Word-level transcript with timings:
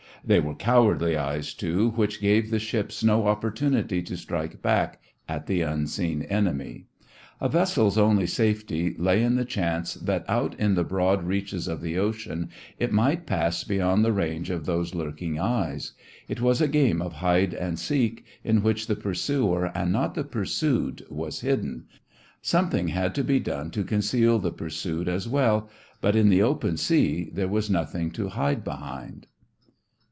They 0.23 0.39
were 0.39 0.53
cowardly 0.53 1.17
eyes, 1.17 1.51
too, 1.51 1.89
which 1.95 2.21
gave 2.21 2.51
the 2.51 2.59
ship 2.59 2.91
no 3.01 3.25
opportunity 3.25 4.03
to 4.03 4.15
strike 4.15 4.61
back 4.61 5.01
at 5.27 5.47
the 5.47 5.61
unseen 5.61 6.21
enemy. 6.21 6.85
A 7.39 7.49
vessel's 7.49 7.97
only 7.97 8.27
safety 8.27 8.93
lay 8.99 9.23
in 9.23 9.33
the 9.33 9.45
chance 9.45 9.95
that 9.95 10.23
out 10.29 10.53
in 10.59 10.75
the 10.75 10.83
broad 10.83 11.23
reaches 11.23 11.67
of 11.67 11.81
the 11.81 11.97
ocean 11.97 12.51
it 12.77 12.91
might 12.93 13.25
pass 13.25 13.63
beyond 13.63 14.05
the 14.05 14.13
range 14.13 14.51
of 14.51 14.67
those 14.67 14.93
lurking 14.93 15.39
eyes. 15.39 15.93
It 16.27 16.39
was 16.39 16.61
a 16.61 16.67
game 16.67 17.01
of 17.01 17.13
hide 17.13 17.55
and 17.55 17.79
seek 17.79 18.23
in 18.43 18.61
which 18.61 18.85
the 18.85 18.95
pursuer 18.95 19.71
and 19.75 19.91
not 19.91 20.13
the 20.13 20.23
pursued 20.23 21.03
was 21.09 21.39
hidden. 21.41 21.85
Something 22.43 22.89
had 22.89 23.15
to 23.15 23.23
be 23.23 23.39
done 23.39 23.71
to 23.71 23.83
conceal 23.83 24.37
the 24.37 24.51
pursued 24.51 25.09
as 25.09 25.27
well, 25.27 25.67
but 25.99 26.15
in 26.15 26.29
the 26.29 26.43
open 26.43 26.77
sea 26.77 27.31
there 27.33 27.47
was 27.47 27.71
nothing 27.71 28.11
to 28.11 28.29
hide 28.29 28.63
behind. 28.63 29.25